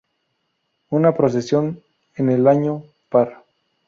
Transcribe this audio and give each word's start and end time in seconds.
Una 0.89 1.13
procesión 1.15 1.83
en 2.15 2.31
el 2.31 2.47
año 2.47 2.81
par. 3.09 3.43